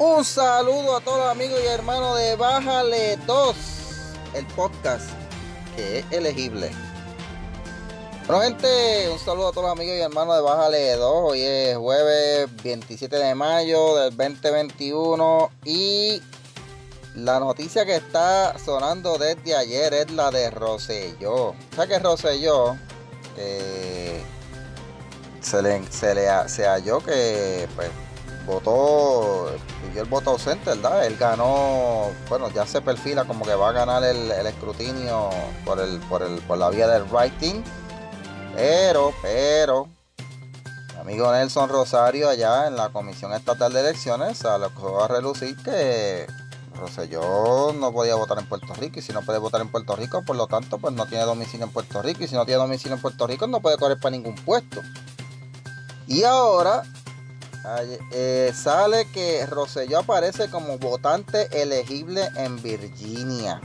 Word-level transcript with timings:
Un 0.00 0.24
saludo 0.24 0.96
a 0.96 1.00
todos 1.00 1.18
los 1.18 1.28
amigos 1.28 1.58
y 1.60 1.66
hermanos 1.66 2.16
de 2.16 2.36
Bájale 2.36 3.16
2, 3.26 3.56
el 4.34 4.46
podcast 4.46 5.10
que 5.74 5.98
es 5.98 6.04
elegible. 6.12 6.70
Bueno, 8.28 8.42
gente, 8.42 9.10
un 9.10 9.18
saludo 9.18 9.48
a 9.48 9.50
todos 9.50 9.64
los 9.64 9.72
amigos 9.72 9.96
y 9.96 10.00
hermanos 10.00 10.36
de 10.36 10.42
Bájale 10.42 10.92
2. 10.94 11.32
Hoy 11.32 11.40
es 11.42 11.76
jueves 11.76 12.48
27 12.62 13.16
de 13.16 13.34
mayo 13.34 13.96
del 13.96 14.16
2021 14.16 15.50
y 15.64 16.22
la 17.16 17.40
noticia 17.40 17.84
que 17.84 17.96
está 17.96 18.56
sonando 18.56 19.18
desde 19.18 19.56
ayer 19.56 19.92
es 19.94 20.12
la 20.12 20.30
de 20.30 20.48
Rosselló. 20.50 21.34
O 21.34 21.56
sea 21.74 21.88
que 21.88 21.98
Rosselló 21.98 22.76
eh, 23.36 24.22
se, 25.40 25.60
le, 25.60 25.90
se, 25.90 26.14
le, 26.14 26.48
se 26.48 26.66
halló 26.66 27.00
que 27.00 27.68
pues, 27.74 27.90
votó, 28.48 29.50
pidió 29.82 30.02
el 30.02 30.08
voto 30.08 30.30
ausente, 30.30 30.70
¿verdad? 30.70 31.06
Él 31.06 31.16
ganó, 31.16 32.06
bueno, 32.28 32.50
ya 32.50 32.66
se 32.66 32.80
perfila 32.80 33.24
como 33.24 33.44
que 33.44 33.54
va 33.54 33.68
a 33.68 33.72
ganar 33.72 34.02
el, 34.02 34.30
escrutinio 34.30 35.30
por, 35.64 35.78
el, 35.78 36.00
por, 36.00 36.22
el, 36.22 36.40
por 36.40 36.58
la 36.58 36.70
vía 36.70 36.88
del 36.88 37.04
writing. 37.04 37.62
Pero, 38.56 39.12
pero, 39.22 39.88
amigo 40.98 41.30
Nelson 41.30 41.68
Rosario 41.68 42.28
allá 42.28 42.66
en 42.66 42.76
la 42.76 42.88
Comisión 42.88 43.32
Estatal 43.34 43.72
de 43.72 43.80
Elecciones, 43.80 44.44
a 44.44 44.58
lo 44.58 44.74
que 44.74 44.82
va 44.82 45.04
a 45.04 45.08
relucir 45.08 45.56
que 45.62 46.26
Rosselló 46.74 47.72
no 47.74 47.92
podía 47.92 48.14
votar 48.14 48.38
en 48.38 48.48
Puerto 48.48 48.72
Rico 48.74 48.98
y 48.98 49.02
si 49.02 49.12
no 49.12 49.22
puede 49.22 49.38
votar 49.38 49.60
en 49.60 49.70
Puerto 49.70 49.94
Rico, 49.94 50.24
por 50.24 50.36
lo 50.36 50.46
tanto, 50.46 50.78
pues 50.78 50.94
no 50.94 51.06
tiene 51.06 51.24
domicilio 51.24 51.66
en 51.66 51.72
Puerto 51.72 52.00
Rico 52.02 52.24
y 52.24 52.28
si 52.28 52.34
no 52.34 52.46
tiene 52.46 52.62
domicilio 52.62 52.96
en 52.96 53.02
Puerto 53.02 53.26
Rico 53.26 53.46
no 53.46 53.60
puede 53.60 53.76
correr 53.76 54.00
para 54.00 54.12
ningún 54.12 54.34
puesto. 54.34 54.80
Y 56.06 56.24
ahora 56.24 56.84
eh, 58.12 58.52
sale 58.54 59.06
que 59.12 59.44
Rosselló 59.46 60.00
aparece 60.00 60.48
como 60.50 60.78
votante 60.78 61.48
elegible 61.60 62.28
en 62.36 62.60
Virginia. 62.62 63.60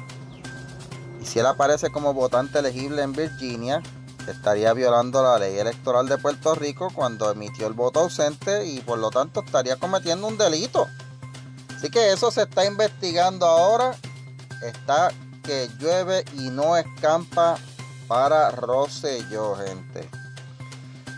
Y 1.22 1.26
si 1.26 1.40
él 1.40 1.46
aparece 1.46 1.90
como 1.90 2.14
votante 2.14 2.60
elegible 2.60 3.02
en 3.02 3.14
Virginia, 3.14 3.82
estaría 4.28 4.74
violando 4.74 5.24
la 5.24 5.40
ley 5.40 5.58
electoral 5.58 6.08
de 6.08 6.18
Puerto 6.18 6.56
Rico 6.56 6.90
cuando 6.94 7.32
emitió 7.32 7.68
el 7.68 7.74
voto 7.74 8.02
ausente 8.02 8.66
y 8.66 8.80
por 8.82 8.98
lo 9.00 9.10
tanto 9.10 9.44
estaría 9.46 9.78
cometiendo 9.78 10.28
un 10.28 10.38
delito. 10.38 10.88
Así 11.76 11.90
que 11.90 12.12
eso 12.12 12.32
se 12.32 12.44
está 12.44 12.66
investigando 12.66 13.46
ahora. 13.46 13.96
Está 14.62 15.12
que 15.44 15.70
llueve 15.78 16.24
y 16.38 16.50
no 16.50 16.78
escampa 16.78 17.58
para 18.08 18.52
Rosselló, 18.52 19.56
gente. 19.56 20.10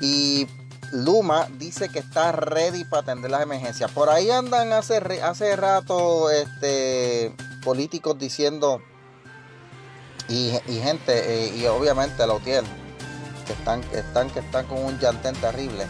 Y 0.01 0.47
Luma 0.91 1.47
dice 1.57 1.89
que 1.89 1.99
está 1.99 2.31
ready 2.31 2.83
para 2.85 3.01
atender 3.01 3.31
las 3.31 3.41
emergencias. 3.41 3.91
Por 3.91 4.09
ahí 4.09 4.29
andan 4.31 4.73
hace, 4.73 4.97
hace 5.21 5.55
rato 5.55 6.29
este, 6.29 7.35
políticos 7.63 8.17
diciendo, 8.17 8.81
y, 10.27 10.51
gente, 10.67 11.45
eh, 11.47 11.55
y 11.55 11.65
obviamente 11.67 12.25
los 12.25 12.41
tienen, 12.43 12.71
que 13.45 13.53
están, 13.53 13.81
que 13.81 13.99
están, 13.99 14.29
que 14.29 14.39
están 14.39 14.65
con 14.67 14.83
un 14.83 14.99
llantén 14.99 15.35
terrible, 15.35 15.85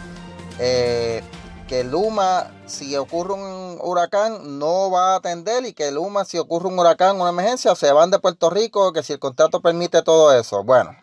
eh, 0.58 1.22
que 1.68 1.84
Luma, 1.84 2.52
si 2.66 2.96
ocurre 2.96 3.34
un 3.34 3.78
huracán, 3.80 4.58
no 4.58 4.90
va 4.90 5.14
a 5.14 5.16
atender 5.16 5.64
y 5.64 5.72
que 5.72 5.90
Luma, 5.90 6.24
si 6.24 6.38
ocurre 6.38 6.68
un 6.68 6.78
huracán, 6.78 7.20
una 7.20 7.30
emergencia, 7.30 7.74
se 7.74 7.92
van 7.92 8.10
de 8.10 8.18
Puerto 8.18 8.50
Rico, 8.50 8.92
que 8.92 9.02
si 9.02 9.14
el 9.14 9.18
contrato 9.18 9.60
permite 9.60 10.02
todo 10.02 10.32
eso. 10.32 10.62
Bueno, 10.62 10.96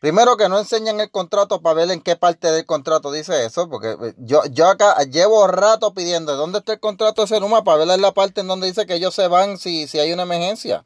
Primero 0.00 0.36
que 0.36 0.48
no 0.48 0.58
enseñan 0.58 1.00
el 1.00 1.10
contrato 1.10 1.60
para 1.60 1.74
ver 1.74 1.90
en 1.90 2.00
qué 2.00 2.14
parte 2.14 2.52
del 2.52 2.64
contrato 2.64 3.10
dice 3.10 3.44
eso, 3.44 3.68
porque 3.68 3.96
eh, 4.00 4.14
yo, 4.18 4.42
yo 4.46 4.68
acá 4.68 4.96
llevo 5.02 5.46
rato 5.48 5.92
pidiendo 5.92 6.36
dónde 6.36 6.60
está 6.60 6.74
el 6.74 6.80
contrato 6.80 7.22
de 7.22 7.28
Seruma 7.28 7.64
para 7.64 7.84
ver 7.84 7.98
la 7.98 8.12
parte 8.12 8.42
en 8.42 8.46
donde 8.46 8.68
dice 8.68 8.86
que 8.86 8.94
ellos 8.94 9.14
se 9.14 9.26
van 9.26 9.58
si, 9.58 9.88
si 9.88 9.98
hay 9.98 10.12
una 10.12 10.22
emergencia. 10.22 10.84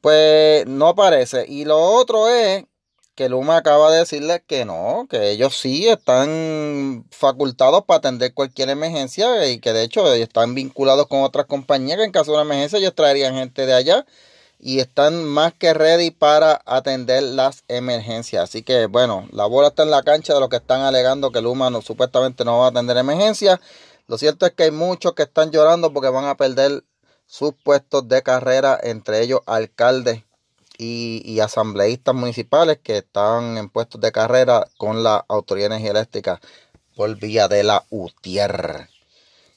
Pues 0.00 0.66
no 0.66 0.88
aparece. 0.88 1.46
Y 1.48 1.64
lo 1.66 1.78
otro 1.78 2.28
es 2.28 2.64
que 3.16 3.28
Luma 3.28 3.56
acaba 3.58 3.90
de 3.90 4.00
decirles 4.00 4.42
que 4.46 4.64
no, 4.64 5.06
que 5.10 5.30
ellos 5.30 5.56
sí 5.56 5.88
están 5.88 7.06
facultados 7.10 7.84
para 7.84 7.98
atender 7.98 8.34
cualquier 8.34 8.70
emergencia 8.70 9.48
y 9.50 9.58
que 9.58 9.72
de 9.72 9.82
hecho 9.84 10.12
están 10.14 10.54
vinculados 10.54 11.06
con 11.08 11.22
otras 11.22 11.46
compañías 11.46 11.98
que 11.98 12.04
en 12.04 12.12
caso 12.12 12.32
de 12.32 12.36
una 12.38 12.44
emergencia 12.44 12.78
ellos 12.78 12.94
traerían 12.94 13.34
gente 13.34 13.66
de 13.66 13.74
allá 13.74 14.06
y 14.58 14.80
están 14.80 15.24
más 15.24 15.52
que 15.54 15.74
ready 15.74 16.10
para 16.10 16.62
atender 16.64 17.22
las 17.22 17.64
emergencias. 17.68 18.44
Así 18.44 18.62
que 18.62 18.86
bueno, 18.86 19.28
la 19.32 19.46
bola 19.46 19.68
está 19.68 19.82
en 19.82 19.90
la 19.90 20.02
cancha 20.02 20.34
de 20.34 20.40
los 20.40 20.48
que 20.48 20.56
están 20.56 20.80
alegando 20.82 21.30
que 21.30 21.40
Luma 21.40 21.70
no, 21.70 21.82
supuestamente 21.82 22.44
no 22.44 22.58
va 22.58 22.66
a 22.66 22.70
atender 22.70 22.96
emergencias. 22.96 23.60
Lo 24.08 24.18
cierto 24.18 24.46
es 24.46 24.52
que 24.52 24.64
hay 24.64 24.70
muchos 24.70 25.14
que 25.14 25.24
están 25.24 25.50
llorando 25.50 25.92
porque 25.92 26.08
van 26.08 26.26
a 26.26 26.36
perder 26.36 26.84
sus 27.26 27.52
puestos 27.54 28.08
de 28.08 28.22
carrera, 28.22 28.78
entre 28.82 29.20
ellos 29.22 29.40
alcaldes 29.46 30.22
y, 30.78 31.40
asambleístas 31.40 32.14
municipales 32.14 32.78
que 32.82 32.98
están 32.98 33.58
en 33.58 33.68
puestos 33.68 34.00
de 34.00 34.12
carrera 34.12 34.66
con 34.76 35.02
la 35.02 35.24
Autoridad 35.28 35.70
de 35.70 35.76
Energía 35.76 35.90
Eléctrica 35.92 36.40
por 36.94 37.14
vía 37.16 37.48
de 37.48 37.64
la 37.64 37.84
UTIER. 37.90 38.88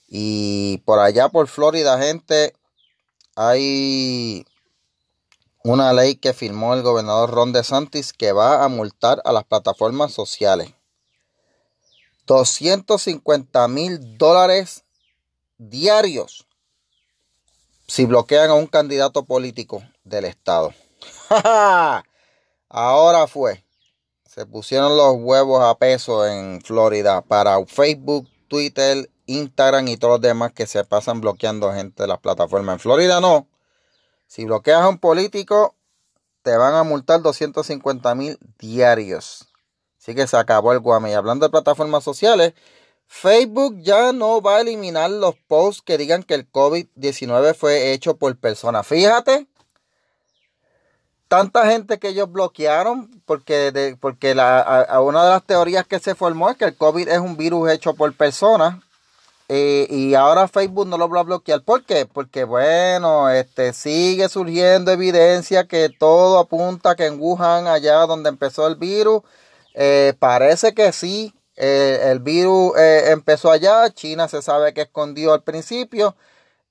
Y 0.08 0.80
por 0.80 1.00
allá 1.00 1.30
por 1.30 1.48
Florida, 1.48 2.00
gente, 2.00 2.56
hay 3.36 4.46
una 5.64 5.94
ley 5.94 6.16
que 6.16 6.34
firmó 6.34 6.74
el 6.74 6.82
gobernador 6.82 7.32
Ron 7.32 7.54
DeSantis 7.54 8.14
que 8.14 8.32
va 8.32 8.64
a 8.64 8.68
multar 8.68 9.22
a 9.26 9.32
las 9.32 9.44
plataformas 9.44 10.14
sociales. 10.14 10.74
250 12.26 13.68
mil 13.68 14.18
dólares 14.18 14.84
diarios 15.58 16.46
si 17.90 18.06
bloquean 18.06 18.52
a 18.52 18.54
un 18.54 18.68
candidato 18.68 19.26
político 19.26 19.82
del 20.04 20.26
estado. 20.26 20.74
Ahora 22.70 23.26
fue. 23.28 23.64
Se 24.28 24.46
pusieron 24.46 24.96
los 24.96 25.16
huevos 25.18 25.64
a 25.64 25.76
peso 25.76 26.26
en 26.28 26.62
Florida 26.62 27.22
para 27.22 27.66
Facebook, 27.66 28.30
Twitter, 28.48 29.10
Instagram 29.26 29.88
y 29.88 29.98
todos 29.98 30.14
los 30.14 30.22
demás 30.22 30.54
que 30.54 30.68
se 30.68 30.84
pasan 30.84 31.20
bloqueando 31.20 31.74
gente 31.74 32.04
de 32.04 32.08
las 32.08 32.20
plataformas. 32.20 32.74
En 32.74 32.80
Florida 32.80 33.20
no. 33.20 33.48
Si 34.30 34.46
bloqueas 34.46 34.84
a 34.84 34.90
un 34.90 35.00
político, 35.00 35.74
te 36.44 36.56
van 36.56 36.76
a 36.76 36.84
multar 36.84 37.24
250 37.24 38.14
mil 38.14 38.38
diarios. 38.60 39.48
Así 40.00 40.14
que 40.14 40.28
se 40.28 40.38
acabó 40.38 40.72
el 40.72 40.80
guame. 40.80 41.10
Y 41.10 41.14
hablando 41.16 41.48
de 41.48 41.50
plataformas 41.50 42.04
sociales, 42.04 42.54
Facebook 43.08 43.80
ya 43.82 44.14
no 44.14 44.40
va 44.40 44.58
a 44.58 44.62
eliminar 44.62 45.10
los 45.10 45.34
posts 45.48 45.82
que 45.82 45.98
digan 45.98 46.22
que 46.22 46.36
el 46.36 46.50
COVID-19 46.52 47.56
fue 47.56 47.92
hecho 47.92 48.18
por 48.18 48.38
personas. 48.38 48.86
Fíjate, 48.86 49.48
tanta 51.28 51.66
gente 51.66 51.98
que 51.98 52.10
ellos 52.10 52.32
bloquearon, 52.32 53.24
porque, 53.26 53.98
porque 54.00 54.36
la, 54.36 55.00
una 55.04 55.24
de 55.24 55.30
las 55.32 55.44
teorías 55.44 55.88
que 55.88 55.98
se 55.98 56.14
formó 56.14 56.52
es 56.52 56.58
que 56.58 56.66
el 56.66 56.78
COVID 56.78 57.08
es 57.08 57.18
un 57.18 57.36
virus 57.36 57.72
hecho 57.72 57.96
por 57.96 58.16
personas. 58.16 58.76
Eh, 59.52 59.88
y 59.90 60.14
ahora 60.14 60.48
Facebook 60.48 60.88
no 60.88 60.98
lo 60.98 61.10
va 61.10 61.22
a 61.22 61.24
bloquear. 61.24 61.64
¿Por 61.64 61.84
qué? 61.84 62.06
Porque 62.06 62.44
bueno, 62.44 63.30
este 63.32 63.74
sigue 63.74 64.30
surgiendo 64.30 64.92
evidencia 64.92 65.68
que 65.68 65.90
todo 65.90 66.38
apunta 66.38 66.96
que 66.96 67.08
en 67.08 67.20
Wuhan, 67.20 67.66
allá 67.68 68.06
donde 68.06 68.30
empezó 68.30 68.68
el 68.68 68.76
virus, 68.76 69.24
eh, 69.74 70.14
parece 70.20 70.76
que 70.76 70.92
sí, 70.92 71.34
eh, 71.56 72.00
el 72.12 72.20
virus 72.20 72.74
empezó 72.78 73.52
allá, 73.52 73.90
China 73.92 74.28
se 74.28 74.42
sabe 74.44 74.74
que 74.74 74.82
escondió 74.82 75.34
al 75.34 75.44
principio 75.44 76.16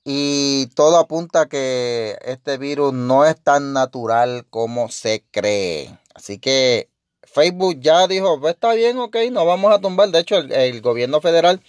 y 0.04 0.68
todo 0.74 0.98
apunta 0.98 1.48
que 1.48 2.16
este 2.22 2.58
virus 2.58 2.92
no 2.94 3.24
es 3.26 3.36
tan 3.42 3.72
natural 3.72 4.46
como 4.50 4.88
se 4.88 5.24
cree. 5.32 5.98
Así 6.14 6.38
que 6.38 6.90
Facebook 7.24 7.78
ya 7.80 8.06
dijo, 8.06 8.40
pues 8.40 8.54
está 8.54 8.72
bien, 8.74 8.98
ok, 8.98 9.16
no 9.32 9.44
vamos 9.44 9.72
a 9.74 9.80
tumbar. 9.80 10.10
De 10.10 10.20
hecho, 10.20 10.36
el 10.38 10.80
gobierno 10.80 11.20
federal 11.20 11.60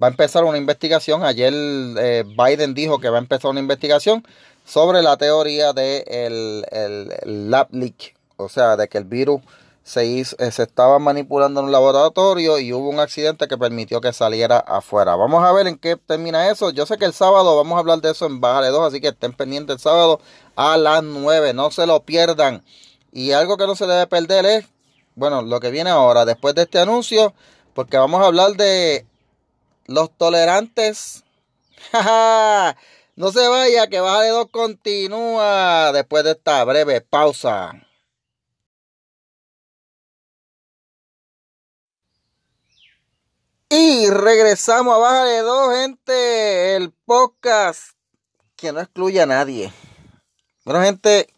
va 0.00 0.08
a 0.08 0.10
empezar 0.10 0.44
una 0.44 0.58
investigación. 0.58 1.24
Ayer 1.24 1.52
eh, 1.54 2.24
Biden 2.26 2.74
dijo 2.74 2.98
que 2.98 3.10
va 3.10 3.18
a 3.18 3.20
empezar 3.20 3.50
una 3.50 3.60
investigación 3.60 4.24
sobre 4.64 5.02
la 5.02 5.16
teoría 5.16 5.72
de 5.72 6.04
el, 6.06 7.50
lab 7.50 7.68
leak, 7.72 8.14
o 8.36 8.48
sea, 8.48 8.76
de 8.76 8.88
que 8.88 8.98
el 8.98 9.04
virus 9.04 9.40
se, 9.82 10.20
eh, 10.20 10.24
se 10.24 10.62
estaba 10.62 10.98
manipulando 10.98 11.60
en 11.60 11.66
un 11.66 11.72
laboratorio 11.72 12.58
y 12.58 12.72
hubo 12.72 12.88
un 12.88 13.00
accidente 13.00 13.48
que 13.48 13.58
permitió 13.58 14.00
que 14.00 14.12
saliera 14.12 14.58
afuera. 14.58 15.16
Vamos 15.16 15.44
a 15.44 15.52
ver 15.52 15.66
en 15.66 15.76
qué 15.76 15.96
termina 15.96 16.48
eso. 16.48 16.70
Yo 16.70 16.86
sé 16.86 16.98
que 16.98 17.04
el 17.04 17.12
sábado 17.12 17.56
vamos 17.56 17.76
a 17.76 17.80
hablar 17.80 18.00
de 18.00 18.12
eso 18.12 18.26
en 18.26 18.40
Baja 18.40 18.62
de 18.62 18.68
2, 18.68 18.88
así 18.88 19.00
que 19.00 19.08
estén 19.08 19.32
pendientes 19.32 19.74
el 19.74 19.80
sábado 19.80 20.20
a 20.54 20.76
las 20.76 21.02
9, 21.02 21.52
no 21.54 21.70
se 21.70 21.86
lo 21.86 22.00
pierdan. 22.04 22.62
Y 23.12 23.32
algo 23.32 23.56
que 23.56 23.66
no 23.66 23.74
se 23.74 23.86
debe 23.86 24.06
perder 24.06 24.46
es, 24.46 24.64
bueno, 25.16 25.42
lo 25.42 25.60
que 25.60 25.70
viene 25.70 25.90
ahora, 25.90 26.24
después 26.24 26.54
de 26.54 26.62
este 26.62 26.78
anuncio, 26.78 27.34
porque 27.74 27.98
vamos 27.98 28.22
a 28.22 28.26
hablar 28.26 28.52
de 28.52 29.06
los 29.86 30.16
tolerantes. 30.16 31.24
no 33.16 33.32
se 33.32 33.48
vaya, 33.48 33.86
que 33.88 34.00
Baja 34.00 34.22
de 34.22 34.28
dos 34.30 34.48
continúa 34.50 35.92
después 35.92 36.24
de 36.24 36.32
esta 36.32 36.64
breve 36.64 37.00
pausa. 37.00 37.72
Y 43.74 44.10
regresamos 44.10 44.94
a 44.94 44.98
Baja 44.98 45.24
de 45.24 45.38
Dos, 45.40 45.74
gente. 45.74 46.76
El 46.76 46.92
podcast 47.06 47.96
que 48.54 48.70
no 48.70 48.80
excluye 48.80 49.22
a 49.22 49.24
nadie. 49.24 49.72
Bueno, 50.66 50.82
gente, 50.82 51.32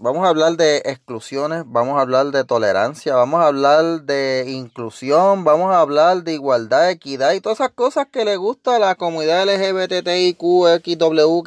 vamos 0.00 0.24
a 0.24 0.30
hablar 0.30 0.56
de 0.56 0.78
exclusiones, 0.78 1.64
vamos 1.66 1.98
a 1.98 2.00
hablar 2.00 2.26
de 2.30 2.44
tolerancia, 2.44 3.14
vamos 3.14 3.40
a 3.42 3.48
hablar 3.48 4.02
de 4.02 4.46
inclusión, 4.48 5.44
vamos 5.44 5.72
a 5.72 5.80
hablar 5.80 6.24
de 6.24 6.32
igualdad, 6.32 6.90
equidad 6.90 7.32
y 7.32 7.40
todas 7.42 7.60
esas 7.60 7.72
cosas 7.72 8.06
que 8.10 8.24
le 8.24 8.36
gusta 8.36 8.76
a 8.76 8.78
la 8.78 8.94
comunidad 8.94 9.44
LGBTIQ, 9.44 10.40
XW, 10.82 11.42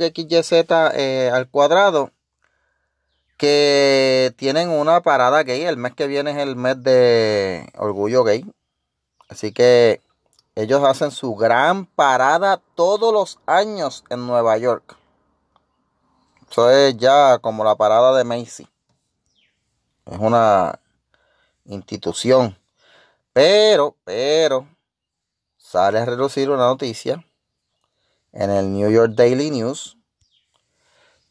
eh, 0.93 1.31
al 1.33 1.49
cuadrado. 1.49 2.11
Que 3.37 4.33
tienen 4.37 4.69
una 4.69 5.01
parada 5.01 5.41
gay. 5.43 5.63
El 5.63 5.77
mes 5.77 5.95
que 5.95 6.07
viene 6.07 6.31
es 6.31 6.37
el 6.37 6.55
mes 6.55 6.81
de 6.83 7.67
orgullo 7.75 8.23
gay. 8.23 8.45
Así 9.27 9.51
que 9.51 9.99
ellos 10.55 10.83
hacen 10.83 11.09
su 11.09 11.35
gran 11.35 11.87
parada 11.87 12.61
todos 12.75 13.11
los 13.11 13.39
años 13.47 14.03
en 14.09 14.27
Nueva 14.27 14.57
York. 14.59 14.95
Eso 16.53 16.69
es 16.69 16.95
ya 16.97 17.39
como 17.39 17.63
la 17.63 17.75
parada 17.75 18.15
de 18.15 18.23
Macy. 18.23 18.67
Es 20.05 20.19
una 20.19 20.79
institución. 21.65 22.55
Pero, 23.33 23.97
pero, 24.03 24.67
sale 25.57 25.97
a 25.97 26.05
reducir 26.05 26.51
una 26.51 26.67
noticia 26.67 27.25
en 28.33 28.51
el 28.51 28.71
New 28.71 28.87
York 28.91 29.13
Daily 29.15 29.49
News 29.49 29.97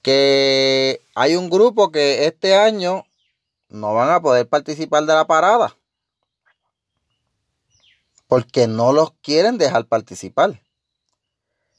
que 0.02 1.00
hay 1.14 1.36
un 1.36 1.50
grupo 1.50 1.92
que 1.92 2.26
este 2.26 2.56
año 2.56 3.04
no 3.68 3.94
van 3.94 4.10
a 4.10 4.20
poder 4.20 4.48
participar 4.48 5.04
de 5.04 5.14
la 5.14 5.28
parada 5.28 5.76
porque 8.26 8.66
no 8.66 8.92
los 8.92 9.12
quieren 9.22 9.56
dejar 9.56 9.86
participar. 9.86 10.60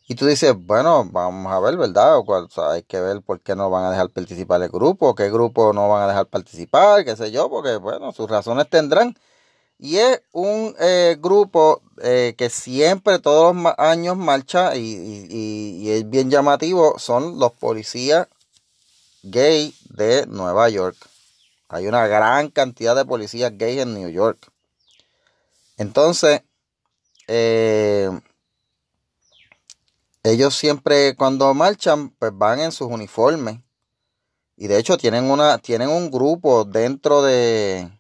Y 0.08 0.16
tú 0.16 0.26
dices, 0.26 0.54
bueno, 0.58 1.06
vamos 1.12 1.52
a 1.54 1.60
ver, 1.60 1.78
¿verdad? 1.78 2.18
O, 2.18 2.50
hay 2.70 2.84
que 2.84 3.00
ver 3.00 3.22
por 3.22 3.40
qué 3.42 3.56
no 3.56 3.70
van 3.70 3.86
a 3.86 3.92
dejar 3.92 4.10
participar 4.10 4.62
el 4.62 4.70
grupo, 4.70 5.16
qué 5.16 5.30
grupo 5.30 5.72
no 5.74 5.88
van 5.90 6.04
a 6.04 6.08
dejar 6.08 6.28
participar, 6.28 7.06
qué 7.06 7.16
sé 7.16 7.32
yo, 7.32 7.50
porque, 7.50 7.78
bueno, 7.78 8.12
sus 8.12 8.30
razones 8.30 8.70
tendrán. 8.70 9.16
Y 9.80 9.98
es 9.98 10.22
un 10.32 10.76
eh, 10.80 11.18
grupo 11.20 11.82
eh, 12.02 12.36
que 12.38 12.50
siempre, 12.50 13.20
todos 13.20 13.56
los 13.56 13.74
años, 13.78 14.18
marcha 14.18 14.76
y, 14.76 14.82
y 15.32 15.90
es 15.92 16.10
bien 16.10 16.30
llamativo, 16.30 17.00
son 17.00 17.40
los 17.40 17.54
policías 17.54 18.28
gay 19.24 19.74
de 19.90 20.26
Nueva 20.28 20.70
York. 20.70 20.98
Hay 21.70 21.88
una 21.88 22.06
gran 22.08 22.50
cantidad 22.50 22.96
de 22.96 23.06
policías 23.06 23.58
gays 23.58 23.82
en 23.82 23.94
New 23.96 24.10
York. 24.10 24.52
Entonces, 25.78 26.42
eh, 27.28 27.83
ellos 30.24 30.56
siempre 30.56 31.16
cuando 31.16 31.54
marchan, 31.54 32.10
pues 32.18 32.32
van 32.36 32.60
en 32.60 32.72
sus 32.72 32.88
uniformes. 32.88 33.60
Y 34.56 34.68
de 34.68 34.78
hecho 34.78 34.98
tienen 34.98 35.26
una, 35.26 35.58
tienen 35.58 35.90
un 35.90 36.12
grupo 36.12 36.64
dentro 36.64 37.22
de, 37.22 37.92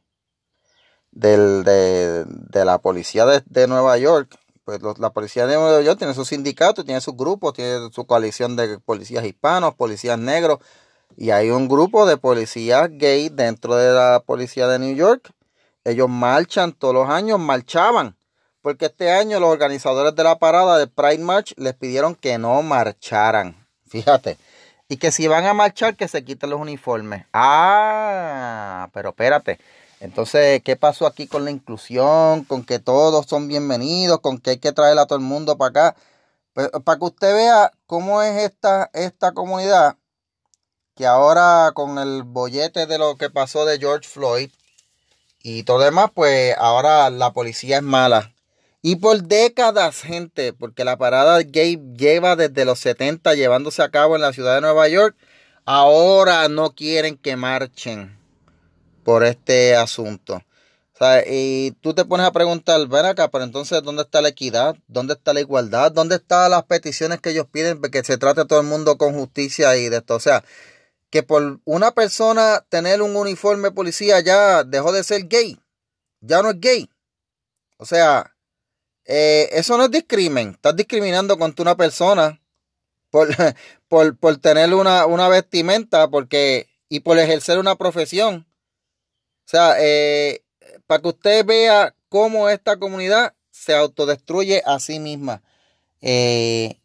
de, 1.12 2.26
la 2.66 2.78
policía 2.80 3.26
de, 3.26 3.68
Nueva 3.68 3.98
York. 3.98 4.38
Pues 4.64 4.80
la 4.98 5.12
policía 5.12 5.46
de 5.46 5.56
Nueva 5.56 5.82
York 5.82 5.98
tiene 5.98 6.14
su 6.14 6.26
sindicato, 6.26 6.86
tiene 6.86 7.02
sus 7.02 7.18
grupos, 7.18 7.54
tiene 7.54 7.90
su 7.92 8.06
coalición 8.06 8.56
de 8.56 8.80
policías 8.80 9.26
hispanos, 9.26 9.76
policías 9.76 10.18
negros. 10.18 10.60
Y 11.18 11.32
hay 11.32 11.50
un 11.50 11.68
grupo 11.68 12.06
de 12.06 12.18
policías 12.18 12.90
gay 12.92 13.30
dentro 13.30 13.76
de 13.76 13.94
la 13.94 14.24
policía 14.26 14.68
de 14.68 14.80
New 14.80 14.96
York 14.96 15.34
ellos 15.86 16.10
marchan 16.10 16.72
todos 16.72 16.94
los 16.94 17.10
años, 17.10 17.40
marchaban. 17.40 18.16
Porque 18.64 18.86
este 18.86 19.12
año 19.12 19.42
los 19.42 19.50
organizadores 19.50 20.16
de 20.16 20.24
la 20.24 20.40
parada 20.40 20.78
de 20.78 20.88
Pride 20.88 21.18
March 21.18 21.54
les 21.58 21.74
pidieron 21.74 22.16
que 22.16 22.38
no 22.38 22.62
marcharan. 22.62 23.68
Fíjate. 23.90 24.38
Y 24.88 24.96
que 24.96 25.12
si 25.12 25.28
van 25.28 25.46
a 25.46 25.54
marchar, 25.54 25.98
que 25.98 26.08
se 26.08 26.24
quiten 26.24 26.50
los 26.50 26.62
uniformes. 26.62 27.26
Ah, 27.34 28.90
pero 28.94 29.10
espérate. 29.10 29.60
Entonces, 30.00 30.64
¿qué 30.64 30.78
pasó 30.78 31.06
aquí 31.06 31.28
con 31.28 31.44
la 31.44 31.52
inclusión? 31.52 32.46
Con 32.46 32.64
que 32.64 32.80
todos 32.80 33.26
son 33.26 33.50
bienvenidos, 33.50 34.22
con 34.22 34.38
que 34.40 34.52
hay 34.52 34.58
que 34.60 34.72
traer 34.72 34.98
a 34.98 35.08
todo 35.08 35.20
el 35.20 35.26
mundo 35.26 35.58
para 35.58 35.70
acá. 35.70 35.96
Pues, 36.54 36.70
para 36.86 36.98
que 36.98 37.06
usted 37.06 37.34
vea 37.34 37.72
cómo 37.86 38.22
es 38.22 38.44
esta, 38.44 38.90
esta 38.94 39.34
comunidad, 39.34 39.98
que 40.96 41.06
ahora 41.06 41.72
con 41.74 41.98
el 41.98 42.24
bollete 42.24 42.86
de 42.86 42.98
lo 42.98 43.18
que 43.18 43.30
pasó 43.30 43.66
de 43.66 43.78
George 43.78 44.08
Floyd, 44.08 44.52
y 45.42 45.64
todo 45.64 45.80
demás, 45.80 46.12
pues 46.14 46.56
ahora 46.58 47.10
la 47.10 47.34
policía 47.34 47.78
es 47.78 47.84
mala. 47.84 48.33
Y 48.86 48.98
por 48.98 49.24
décadas, 49.24 50.02
gente, 50.02 50.52
porque 50.52 50.84
la 50.84 50.98
parada 50.98 51.40
gay 51.40 51.82
lleva 51.98 52.36
desde 52.36 52.66
los 52.66 52.80
70 52.80 53.34
llevándose 53.34 53.82
a 53.82 53.88
cabo 53.88 54.18
en 54.18 54.22
la 54.22 54.34
ciudad 54.34 54.56
de 54.56 54.62
Nueva 54.62 54.90
York, 54.90 55.16
ahora 55.64 56.50
no 56.50 56.76
quieren 56.76 57.16
que 57.16 57.38
marchen 57.38 58.20
por 59.06 59.24
este 59.24 59.78
asunto. 59.78 60.44
O 60.94 60.98
sea, 60.98 61.24
y 61.26 61.72
tú 61.80 61.94
te 61.94 62.04
pones 62.04 62.26
a 62.26 62.34
preguntar, 62.34 62.86
ven 62.90 63.06
acá, 63.06 63.30
pero 63.30 63.46
entonces, 63.46 63.82
¿dónde 63.84 64.02
está 64.02 64.22
la 64.22 64.28
equidad? 64.28 64.76
¿Dónde 64.90 65.14
está 65.14 65.34
la 65.34 65.40
igualdad? 65.40 65.94
¿Dónde 65.94 66.16
están 66.16 66.52
las 66.52 66.64
peticiones 66.64 67.22
que 67.22 67.30
ellos 67.30 67.48
piden 67.50 67.82
que 67.82 68.04
se 68.04 68.18
trate 68.18 68.42
a 68.42 68.46
todo 68.46 68.60
el 68.60 68.68
mundo 68.68 68.98
con 68.98 69.14
justicia 69.14 69.78
y 69.78 69.88
de 69.88 69.98
esto? 69.98 70.16
O 70.16 70.20
sea, 70.20 70.44
que 71.10 71.24
por 71.24 71.62
una 71.64 71.92
persona 71.92 72.66
tener 72.68 73.02
un 73.02 73.16
uniforme 73.16 73.72
policía 73.72 74.20
ya 74.20 74.66
dejó 74.66 74.92
de 74.92 75.06
ser 75.06 75.30
gay. 75.30 75.58
Ya 76.20 76.42
no 76.42 76.50
es 76.50 76.60
gay. 76.60 76.90
O 77.78 77.86
sea, 77.86 78.33
eh, 79.06 79.50
eso 79.52 79.78
no 79.78 79.86
es 79.86 79.92
discrimen. 79.92 80.52
Estás 80.52 80.76
discriminando 80.76 81.38
contra 81.38 81.64
una 81.64 81.76
persona 81.76 82.42
por, 83.88 84.18
por, 84.18 84.38
tener 84.38 84.74
una, 84.74 85.06
una, 85.06 85.28
vestimenta 85.28 86.10
porque, 86.10 86.68
y 86.90 87.02
por 87.02 87.20
ejercer 87.20 87.60
una 87.60 87.76
profesión. 87.76 88.48
O 89.46 89.50
sea, 89.50 89.76
eh, 89.80 90.44
para 90.88 91.02
que 91.02 91.10
usted 91.10 91.46
vea 91.46 91.96
cómo 92.10 92.50
esta 92.50 92.78
comunidad 92.78 93.34
se 93.52 93.76
autodestruye 93.76 94.64
a 94.66 94.80
sí 94.80 95.00
misma. 95.00 95.44
Eh, 96.02 96.80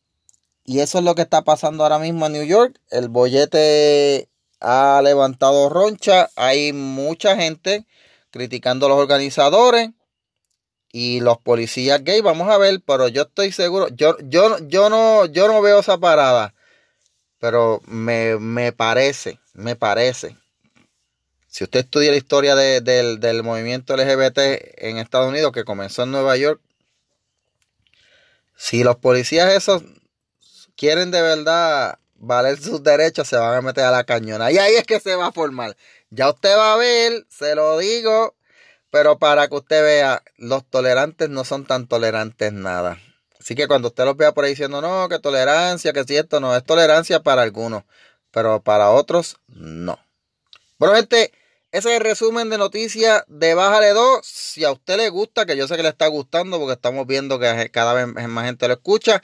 y 0.65 0.81
eso 0.81 0.99
es 0.99 1.05
lo 1.05 1.15
que 1.15 1.23
está 1.23 1.43
pasando 1.43 1.82
ahora 1.82 1.99
mismo 1.99 2.26
en 2.26 2.32
New 2.32 2.44
York. 2.44 2.79
El 2.91 3.09
bollete 3.09 4.29
ha 4.61 5.00
levantado 5.03 5.69
roncha. 5.70 6.31
Hay 6.37 6.73
mucha 6.73 7.37
gente 7.37 7.87
criticando 8.31 8.87
a 8.87 8.88
los 8.91 8.99
organizadores 8.99 9.91
y 10.93 11.20
los 11.20 11.38
policías 11.38 12.02
gay. 12.02 12.20
Vamos 12.20 12.49
a 12.50 12.58
ver, 12.58 12.81
pero 12.85 13.08
yo 13.08 13.23
estoy 13.23 13.52
seguro. 13.52 13.88
Yo, 13.88 14.17
yo, 14.25 14.58
yo, 14.67 14.90
no, 14.90 15.27
yo 15.27 15.48
no 15.48 15.60
veo 15.62 15.81
esa 15.81 15.98
parada. 15.98 16.55
Pero 17.39 17.81
me, 17.86 18.39
me 18.39 18.72
parece, 18.72 19.39
me 19.53 19.77
parece. 19.77 20.36
Si 21.46 21.65
usted 21.65 21.81
estudia 21.81 22.10
la 22.10 22.17
historia 22.17 22.55
del, 22.55 23.20
del 23.20 23.43
movimiento 23.43 23.96
LGBT 23.96 24.39
en 24.77 24.98
Estados 24.98 25.29
Unidos, 25.29 25.53
que 25.53 25.65
comenzó 25.65 26.03
en 26.03 26.10
Nueva 26.10 26.36
York, 26.36 26.60
si 28.56 28.82
los 28.82 28.96
policías 28.96 29.53
esos 29.53 29.82
quieren 30.77 31.10
de 31.10 31.22
verdad 31.22 31.98
valer 32.17 32.60
sus 32.60 32.82
derechos, 32.82 33.29
se 33.29 33.36
van 33.36 33.55
a 33.55 33.62
meter 33.62 33.84
a 33.84 33.91
la 33.91 34.05
cañona. 34.05 34.51
Y 34.51 34.58
ahí 34.58 34.74
es 34.74 34.84
que 34.84 35.01
se 35.01 35.15
va 35.15 35.29
a 35.29 35.32
formar. 35.32 35.77
Ya 36.10 36.31
usted 36.31 36.56
va 36.56 36.74
a 36.74 36.77
ver, 36.77 37.24
se 37.29 37.55
lo 37.55 37.79
digo, 37.79 38.34
pero 38.90 39.18
para 39.18 39.48
que 39.48 39.54
usted 39.56 39.82
vea, 39.82 40.22
los 40.36 40.64
tolerantes 40.68 41.28
no 41.28 41.44
son 41.44 41.66
tan 41.66 41.86
tolerantes 41.86 42.52
nada. 42.52 42.98
Así 43.40 43.54
que 43.54 43.68
cuando 43.68 43.88
usted 43.88 44.04
los 44.04 44.16
vea 44.16 44.32
por 44.32 44.44
ahí 44.44 44.50
diciendo, 44.50 44.80
no, 44.80 45.08
que 45.08 45.18
tolerancia, 45.18 45.92
que 45.92 46.04
si 46.04 46.16
esto 46.16 46.40
no, 46.40 46.56
es 46.56 46.64
tolerancia 46.64 47.20
para 47.20 47.42
algunos, 47.42 47.84
pero 48.30 48.60
para 48.62 48.90
otros 48.90 49.36
no. 49.48 49.98
Bueno, 50.78 50.94
gente, 50.94 51.32
ese 51.70 51.90
es 51.90 51.96
el 51.96 52.00
resumen 52.00 52.50
de 52.50 52.58
noticias 52.58 53.24
de 53.26 53.54
Bájale 53.54 53.90
2. 53.90 54.20
Si 54.24 54.64
a 54.64 54.72
usted 54.72 54.96
le 54.96 55.08
gusta, 55.10 55.44
que 55.44 55.56
yo 55.56 55.68
sé 55.68 55.76
que 55.76 55.82
le 55.82 55.90
está 55.90 56.06
gustando 56.06 56.58
porque 56.58 56.74
estamos 56.74 57.06
viendo 57.06 57.38
que 57.38 57.70
cada 57.70 57.92
vez 57.92 58.06
más 58.28 58.46
gente 58.46 58.68
lo 58.68 58.74
escucha, 58.74 59.22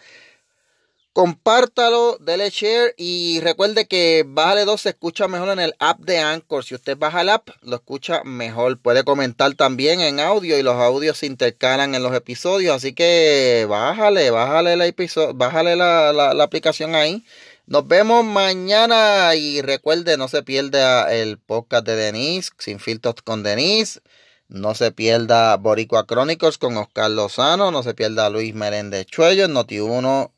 Compártalo, 1.14 2.18
dele 2.18 2.50
share 2.50 2.92
y 2.98 3.38
recuerde 3.38 3.86
que 3.86 4.24
Bájale 4.26 4.64
2 4.64 4.80
se 4.80 4.88
escucha 4.88 5.28
mejor 5.28 5.50
en 5.50 5.60
el 5.60 5.76
app 5.78 6.00
de 6.00 6.18
Anchor. 6.18 6.64
Si 6.64 6.74
usted 6.74 6.98
baja 6.98 7.20
el 7.20 7.28
app, 7.28 7.50
lo 7.62 7.76
escucha 7.76 8.24
mejor. 8.24 8.80
Puede 8.80 9.04
comentar 9.04 9.54
también 9.54 10.00
en 10.00 10.18
audio 10.18 10.58
y 10.58 10.64
los 10.64 10.74
audios 10.74 11.18
se 11.18 11.26
intercalan 11.26 11.94
en 11.94 12.02
los 12.02 12.12
episodios. 12.16 12.74
Así 12.74 12.94
que 12.94 13.64
bájale, 13.70 14.32
bájale, 14.32 14.88
episodio, 14.88 15.34
bájale 15.34 15.76
la, 15.76 16.12
la, 16.12 16.42
aplicación 16.42 16.96
ahí. 16.96 17.24
Nos 17.66 17.86
vemos 17.86 18.24
mañana 18.24 19.36
y 19.36 19.62
recuerde, 19.62 20.16
no 20.16 20.26
se 20.26 20.42
pierda 20.42 21.14
el 21.14 21.38
podcast 21.38 21.86
de 21.86 21.94
Denise, 21.94 22.50
Sin 22.58 22.80
Filtros 22.80 23.22
con 23.22 23.44
Denise. 23.44 24.00
No 24.48 24.74
se 24.74 24.90
pierda 24.90 25.56
Boricua 25.58 26.06
Chronicles 26.06 26.58
con 26.58 26.76
Oscar 26.76 27.12
Lozano. 27.12 27.70
No 27.70 27.84
se 27.84 27.94
pierda 27.94 28.30
Luis 28.30 28.52
Meléndez 28.52 29.06
Chuello 29.06 29.44
en 29.44 29.54
Noti1 29.54 30.32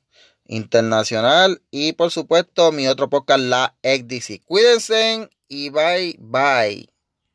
internacional 0.49 1.63
y 1.71 1.93
por 1.93 2.11
supuesto 2.11 2.73
mi 2.73 2.87
otro 2.89 3.09
podcast, 3.09 3.45
la 3.45 3.77
XDC. 3.83 4.45
Cuídense 4.45 5.29
y 5.49 5.71
bye 5.71 6.17
bye. 6.19 6.96